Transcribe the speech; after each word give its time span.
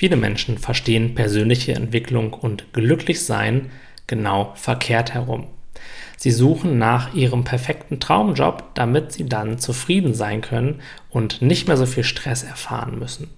Viele 0.00 0.16
Menschen 0.16 0.56
verstehen 0.56 1.14
persönliche 1.14 1.74
Entwicklung 1.74 2.32
und 2.32 2.72
Glücklichsein 2.72 3.70
genau 4.06 4.52
verkehrt 4.54 5.12
herum. 5.12 5.48
Sie 6.16 6.30
suchen 6.30 6.78
nach 6.78 7.12
ihrem 7.12 7.44
perfekten 7.44 8.00
Traumjob, 8.00 8.74
damit 8.74 9.12
sie 9.12 9.26
dann 9.26 9.58
zufrieden 9.58 10.14
sein 10.14 10.40
können 10.40 10.80
und 11.10 11.42
nicht 11.42 11.68
mehr 11.68 11.76
so 11.76 11.84
viel 11.84 12.04
Stress 12.04 12.44
erfahren 12.44 12.98
müssen. 12.98 13.28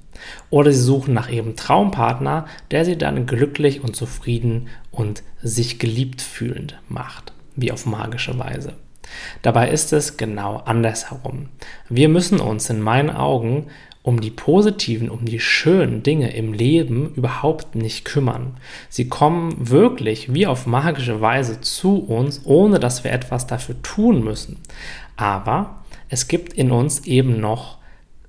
Oder 0.50 0.70
sie 0.70 0.82
suchen 0.82 1.12
nach 1.12 1.28
ihrem 1.28 1.56
Traumpartner, 1.56 2.46
der 2.70 2.84
sie 2.84 2.96
dann 2.96 3.26
glücklich 3.26 3.82
und 3.82 3.96
zufrieden 3.96 4.68
und 4.92 5.24
sich 5.42 5.80
geliebt 5.80 6.22
fühlend 6.22 6.78
macht, 6.88 7.32
wie 7.56 7.72
auf 7.72 7.86
magische 7.86 8.38
Weise. 8.38 8.74
Dabei 9.42 9.68
ist 9.68 9.92
es 9.92 10.16
genau 10.16 10.58
andersherum. 10.58 11.48
Wir 11.88 12.08
müssen 12.08 12.38
uns 12.38 12.70
in 12.70 12.80
meinen 12.80 13.10
Augen 13.10 13.66
um 14.02 14.20
die 14.20 14.30
positiven, 14.30 15.10
um 15.10 15.24
die 15.24 15.38
schönen 15.38 16.02
Dinge 16.02 16.34
im 16.34 16.52
Leben 16.52 17.14
überhaupt 17.14 17.74
nicht 17.76 18.04
kümmern. 18.04 18.56
Sie 18.88 19.08
kommen 19.08 19.54
wirklich 19.70 20.34
wie 20.34 20.46
auf 20.46 20.66
magische 20.66 21.20
Weise 21.20 21.60
zu 21.60 21.98
uns, 21.98 22.40
ohne 22.44 22.80
dass 22.80 23.04
wir 23.04 23.12
etwas 23.12 23.46
dafür 23.46 23.80
tun 23.82 24.24
müssen. 24.24 24.58
Aber 25.16 25.84
es 26.08 26.26
gibt 26.26 26.52
in 26.54 26.72
uns 26.72 27.06
eben 27.06 27.40
noch 27.40 27.78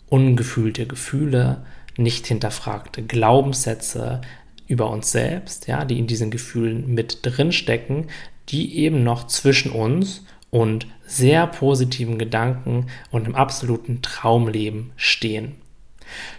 ungefühlte 0.09 0.85
Gefühle, 0.85 1.65
nicht 1.97 2.27
hinterfragte 2.27 3.01
Glaubenssätze 3.01 4.21
über 4.67 4.89
uns 4.89 5.11
selbst, 5.11 5.67
ja, 5.67 5.85
die 5.85 5.97
in 5.97 6.07
diesen 6.07 6.29
Gefühlen 6.29 6.93
mit 6.93 7.19
drinstecken, 7.23 8.07
die 8.49 8.77
eben 8.77 9.03
noch 9.03 9.27
zwischen 9.27 9.71
uns 9.71 10.23
und 10.49 10.87
sehr 11.05 11.47
positiven 11.47 12.19
Gedanken 12.19 12.87
und 13.11 13.27
im 13.27 13.35
absoluten 13.35 14.01
Traumleben 14.01 14.91
stehen. 14.95 15.55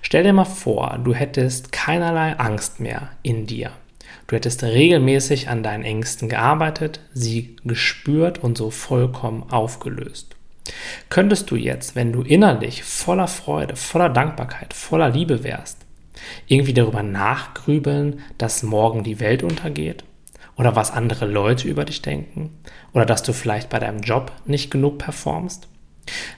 Stell 0.02 0.22
dir 0.22 0.32
mal 0.32 0.44
vor, 0.44 0.98
du 1.02 1.14
hättest 1.14 1.72
keinerlei 1.72 2.36
Angst 2.38 2.80
mehr 2.80 3.10
in 3.22 3.46
dir. 3.46 3.70
Du 4.26 4.36
hättest 4.36 4.62
regelmäßig 4.62 5.48
an 5.48 5.62
deinen 5.62 5.84
Ängsten 5.84 6.28
gearbeitet, 6.28 7.00
sie 7.12 7.56
gespürt 7.64 8.38
und 8.38 8.56
so 8.56 8.70
vollkommen 8.70 9.44
aufgelöst. 9.50 10.34
Könntest 11.10 11.50
du 11.50 11.56
jetzt, 11.56 11.94
wenn 11.94 12.12
du 12.12 12.22
innerlich 12.22 12.84
voller 12.84 13.28
Freude, 13.28 13.76
voller 13.76 14.08
Dankbarkeit, 14.08 14.72
voller 14.72 15.10
Liebe 15.10 15.44
wärst, 15.44 15.78
irgendwie 16.46 16.72
darüber 16.72 17.02
nachgrübeln, 17.02 18.20
dass 18.38 18.62
morgen 18.62 19.04
die 19.04 19.20
Welt 19.20 19.42
untergeht? 19.42 20.04
Oder 20.56 20.76
was 20.76 20.90
andere 20.90 21.26
Leute 21.26 21.68
über 21.68 21.84
dich 21.84 22.00
denken? 22.00 22.50
Oder 22.92 23.04
dass 23.04 23.22
du 23.22 23.32
vielleicht 23.32 23.68
bei 23.68 23.78
deinem 23.78 24.00
Job 24.00 24.32
nicht 24.46 24.70
genug 24.70 24.98
performst? 24.98 25.68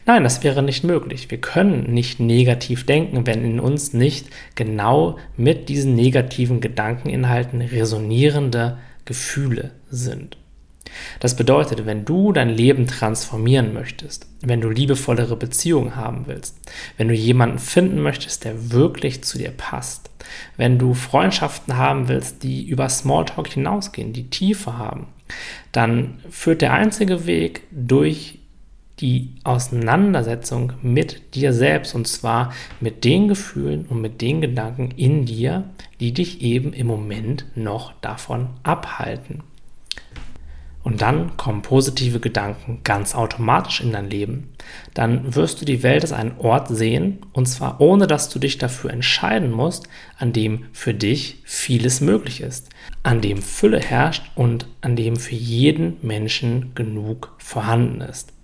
Nein, 0.05 0.23
das 0.23 0.45
wäre 0.45 0.63
nicht 0.63 0.85
möglich. 0.85 1.31
Wir 1.31 1.41
können 1.41 1.93
nicht 1.93 2.21
negativ 2.21 2.87
denken, 2.87 3.27
wenn 3.27 3.45
in 3.45 3.61
uns 3.61 3.93
nicht 3.93 4.29
genau 4.55 5.19
mit 5.37 5.69
diesen 5.69 5.95
negativen 5.95 6.61
Gedankeninhalten 6.61 7.61
resonierende 7.61 8.79
Gefühle 9.05 9.73
sind. 9.91 10.37
Das 11.21 11.37
bedeutet, 11.37 11.87
wenn 11.87 12.05
du 12.05 12.33
dein 12.33 12.49
Leben 12.49 12.87
transformieren 12.87 13.75
möchtest, 13.75 14.27
wenn 14.41 14.61
du 14.61 14.71
liebevollere 14.71 15.37
Beziehungen 15.37 15.97
haben 15.97 16.27
willst, 16.27 16.57
wenn 16.97 17.09
du 17.09 17.15
jemanden 17.15 17.59
finden 17.59 18.01
möchtest, 18.01 18.45
der 18.45 18.73
wirklich 18.73 19.23
zu 19.23 19.39
dir 19.39 19.51
passt, 19.51 20.11
wenn 20.57 20.79
du 20.79 20.95
Freundschaften 20.95 21.77
haben 21.77 22.09
willst, 22.09 22.43
die 22.43 22.67
über 22.67 22.89
Smalltalk 22.89 23.49
hinausgehen, 23.49 24.13
die 24.13 24.31
Tiefe 24.31 24.79
haben, 24.79 25.09
dann 25.73 26.21
führt 26.31 26.63
der 26.63 26.73
einzige 26.73 27.27
Weg 27.27 27.63
durch 27.71 28.39
die 29.01 29.35
Auseinandersetzung 29.45 30.73
mit 30.83 31.35
dir 31.35 31.53
selbst 31.53 31.95
und 31.95 32.09
zwar 32.09 32.53
mit 32.81 33.05
den 33.05 33.29
Gefühlen 33.29 33.85
und 33.87 34.01
mit 34.01 34.21
den 34.23 34.41
Gedanken 34.41 34.91
in 34.97 35.27
dir, 35.27 35.65
die 36.01 36.13
dich 36.13 36.41
eben 36.41 36.73
im 36.73 36.87
Moment 36.87 37.45
noch 37.55 37.93
davon 38.01 38.49
abhalten. 38.63 39.43
Und 40.87 41.03
dann 41.03 41.37
kommen 41.37 41.63
positive 41.63 42.21
Gedanken 42.21 42.79
ganz 42.85 43.17
automatisch 43.17 43.81
in 43.81 43.91
dein 43.91 44.09
Leben. 44.09 44.53
Dann 44.95 45.35
wirst 45.35 45.61
du 45.61 45.65
die 45.65 45.83
Welt 45.83 46.03
als 46.03 46.13
einen 46.13 46.39
Ort 46.39 46.69
sehen, 46.69 47.19
und 47.33 47.47
zwar 47.47 47.81
ohne 47.81 48.07
dass 48.07 48.29
du 48.29 48.39
dich 48.39 48.59
dafür 48.59 48.93
entscheiden 48.93 49.51
musst, 49.51 49.89
an 50.17 50.33
dem 50.33 50.67
für 50.73 50.95
dich 50.95 51.43
vieles 51.43 52.01
möglich 52.01 52.41
ist, 52.41 52.71
an 53.03 53.21
dem 53.21 53.43
Fülle 53.43 53.81
herrscht 53.81 54.31
und 54.37 54.69
an 54.81 54.95
dem 54.95 55.17
für 55.17 55.35
jeden 55.35 55.97
Menschen 56.03 56.71
genug 56.77 57.35
vorhanden 57.39 58.01
ist. 58.01 58.36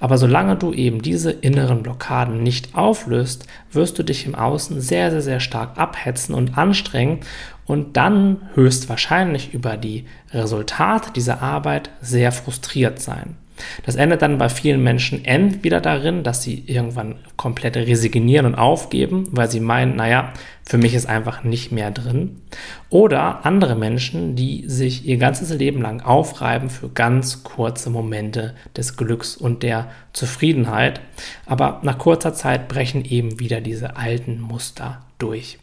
Aber 0.00 0.18
solange 0.18 0.56
du 0.56 0.72
eben 0.72 1.02
diese 1.02 1.30
inneren 1.30 1.82
Blockaden 1.82 2.42
nicht 2.42 2.74
auflöst, 2.74 3.46
wirst 3.70 3.98
du 3.98 4.02
dich 4.02 4.26
im 4.26 4.34
Außen 4.34 4.80
sehr, 4.80 5.10
sehr, 5.10 5.22
sehr 5.22 5.40
stark 5.40 5.78
abhetzen 5.78 6.34
und 6.34 6.58
anstrengen 6.58 7.20
und 7.66 7.96
dann 7.96 8.48
höchstwahrscheinlich 8.54 9.54
über 9.54 9.76
die 9.76 10.06
Resultate 10.32 11.12
dieser 11.12 11.42
Arbeit 11.42 11.90
sehr 12.00 12.32
frustriert 12.32 13.00
sein. 13.00 13.36
Das 13.84 13.96
endet 13.96 14.22
dann 14.22 14.38
bei 14.38 14.48
vielen 14.48 14.82
Menschen 14.82 15.24
entweder 15.24 15.80
darin, 15.80 16.22
dass 16.22 16.42
sie 16.42 16.64
irgendwann 16.66 17.16
komplett 17.36 17.76
resignieren 17.76 18.46
und 18.46 18.54
aufgeben, 18.54 19.28
weil 19.30 19.50
sie 19.50 19.60
meinen, 19.60 19.96
naja, 19.96 20.32
für 20.64 20.78
mich 20.78 20.94
ist 20.94 21.06
einfach 21.06 21.42
nicht 21.44 21.72
mehr 21.72 21.90
drin. 21.90 22.40
Oder 22.88 23.44
andere 23.44 23.74
Menschen, 23.74 24.36
die 24.36 24.64
sich 24.68 25.06
ihr 25.06 25.16
ganzes 25.16 25.50
Leben 25.50 25.82
lang 25.82 26.00
aufreiben 26.00 26.70
für 26.70 26.88
ganz 26.88 27.42
kurze 27.42 27.90
Momente 27.90 28.54
des 28.76 28.96
Glücks 28.96 29.36
und 29.36 29.62
der 29.62 29.90
Zufriedenheit. 30.12 31.00
Aber 31.46 31.80
nach 31.82 31.98
kurzer 31.98 32.34
Zeit 32.34 32.68
brechen 32.68 33.04
eben 33.04 33.40
wieder 33.40 33.60
diese 33.60 33.96
alten 33.96 34.40
Muster 34.40 35.02
durch. 35.18 35.58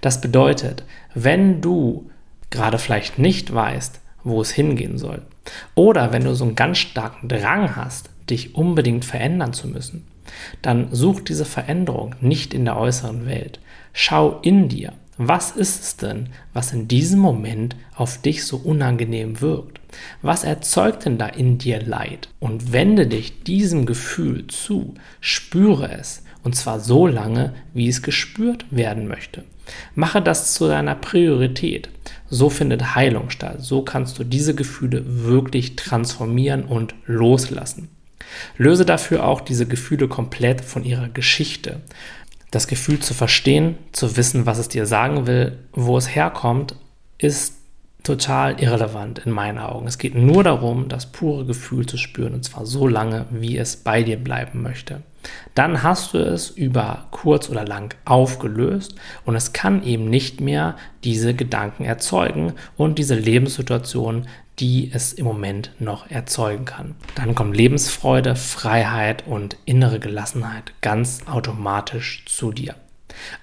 Das 0.00 0.20
bedeutet, 0.20 0.84
wenn 1.14 1.60
du 1.60 2.10
gerade 2.50 2.78
vielleicht 2.78 3.18
nicht 3.18 3.52
weißt, 3.52 4.00
wo 4.24 4.40
es 4.40 4.50
hingehen 4.50 4.98
soll, 4.98 5.22
oder 5.74 6.12
wenn 6.12 6.24
du 6.24 6.34
so 6.34 6.44
einen 6.44 6.54
ganz 6.54 6.78
starken 6.78 7.28
Drang 7.28 7.76
hast, 7.76 8.10
dich 8.28 8.54
unbedingt 8.54 9.04
verändern 9.04 9.52
zu 9.52 9.68
müssen, 9.68 10.06
dann 10.62 10.88
such 10.92 11.20
diese 11.20 11.44
Veränderung 11.44 12.14
nicht 12.20 12.54
in 12.54 12.64
der 12.64 12.76
äußeren 12.76 13.26
Welt. 13.26 13.60
Schau 13.92 14.40
in 14.42 14.68
dir. 14.68 14.92
Was 15.20 15.50
ist 15.50 15.82
es 15.82 15.96
denn, 15.96 16.28
was 16.52 16.72
in 16.72 16.86
diesem 16.86 17.18
Moment 17.18 17.74
auf 17.96 18.18
dich 18.22 18.44
so 18.44 18.56
unangenehm 18.56 19.40
wirkt? 19.40 19.80
Was 20.22 20.44
erzeugt 20.44 21.06
denn 21.06 21.18
da 21.18 21.26
in 21.26 21.58
dir 21.58 21.82
Leid? 21.82 22.28
Und 22.38 22.72
wende 22.72 23.08
dich 23.08 23.42
diesem 23.42 23.84
Gefühl 23.84 24.46
zu, 24.46 24.94
spüre 25.20 25.90
es, 25.90 26.22
und 26.44 26.54
zwar 26.54 26.78
so 26.78 27.08
lange, 27.08 27.52
wie 27.74 27.88
es 27.88 28.02
gespürt 28.02 28.64
werden 28.70 29.08
möchte. 29.08 29.44
Mache 29.96 30.22
das 30.22 30.54
zu 30.54 30.68
deiner 30.68 30.94
Priorität. 30.94 31.88
So 32.30 32.50
findet 32.50 32.94
Heilung 32.94 33.30
statt. 33.30 33.58
So 33.60 33.82
kannst 33.82 34.18
du 34.18 34.24
diese 34.24 34.54
Gefühle 34.54 35.02
wirklich 35.24 35.76
transformieren 35.76 36.64
und 36.64 36.94
loslassen. 37.06 37.88
Löse 38.56 38.84
dafür 38.84 39.24
auch 39.24 39.40
diese 39.40 39.66
Gefühle 39.66 40.08
komplett 40.08 40.60
von 40.60 40.84
ihrer 40.84 41.08
Geschichte. 41.08 41.80
Das 42.50 42.66
Gefühl 42.66 43.00
zu 43.00 43.14
verstehen, 43.14 43.76
zu 43.92 44.16
wissen, 44.16 44.46
was 44.46 44.58
es 44.58 44.68
dir 44.68 44.86
sagen 44.86 45.26
will, 45.26 45.58
wo 45.72 45.96
es 45.96 46.14
herkommt, 46.14 46.74
ist 47.18 47.57
total 48.02 48.60
irrelevant 48.60 49.20
in 49.20 49.32
meinen 49.32 49.58
Augen. 49.58 49.86
Es 49.86 49.98
geht 49.98 50.14
nur 50.14 50.44
darum, 50.44 50.88
das 50.88 51.06
pure 51.06 51.44
Gefühl 51.44 51.86
zu 51.86 51.96
spüren 51.96 52.34
und 52.34 52.44
zwar 52.44 52.64
so 52.64 52.86
lange, 52.86 53.26
wie 53.30 53.58
es 53.58 53.76
bei 53.76 54.02
dir 54.02 54.16
bleiben 54.16 54.62
möchte. 54.62 55.02
Dann 55.54 55.82
hast 55.82 56.14
du 56.14 56.18
es 56.18 56.50
über 56.50 57.06
kurz 57.10 57.50
oder 57.50 57.64
lang 57.64 57.94
aufgelöst 58.04 58.94
und 59.24 59.36
es 59.36 59.52
kann 59.52 59.82
eben 59.82 60.08
nicht 60.08 60.40
mehr 60.40 60.76
diese 61.04 61.34
Gedanken 61.34 61.84
erzeugen 61.84 62.54
und 62.76 62.98
diese 62.98 63.14
Lebenssituation, 63.14 64.26
die 64.58 64.90
es 64.92 65.12
im 65.12 65.24
Moment 65.24 65.72
noch 65.78 66.10
erzeugen 66.10 66.64
kann. 66.64 66.94
Dann 67.14 67.34
kommt 67.34 67.56
Lebensfreude, 67.56 68.36
Freiheit 68.36 69.26
und 69.26 69.56
innere 69.64 70.00
Gelassenheit 70.00 70.72
ganz 70.80 71.22
automatisch 71.26 72.24
zu 72.26 72.52
dir. 72.52 72.74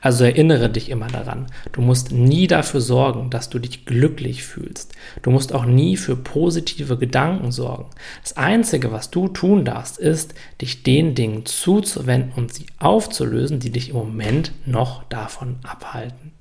Also 0.02 0.24
erinnere 0.24 0.70
dich 0.70 0.90
immer 0.90 1.08
daran, 1.08 1.48
du 1.72 1.82
musst 1.82 2.12
nie 2.12 2.48
dafür 2.48 2.82
sorgen, 2.82 3.30
dass 3.30 3.50
du 3.50 3.60
dich 3.60 3.86
glücklich 3.86 4.44
fühlst. 4.44 4.94
Du 5.22 5.32
musst 5.32 5.54
auch 5.54 5.66
nie 5.66 5.98
für 5.98 6.16
positive 6.16 6.98
Gedanken 6.98 7.52
sorgen. 7.52 7.90
Das 8.22 8.38
Einzige, 8.38 8.92
was 8.92 9.10
du 9.10 9.28
tun 9.28 9.66
darfst, 9.66 9.98
ist, 9.98 10.34
dich 10.62 10.84
den 10.84 11.16
Dingen 11.16 11.46
zuzuwenden 11.46 12.34
und 12.36 12.54
sie 12.54 12.68
aufzulösen, 12.80 13.60
die 13.60 13.72
dich 13.72 13.90
im 13.90 13.96
Moment 13.96 14.52
noch 14.66 15.04
davon 15.04 15.58
abhalten. 15.64 16.35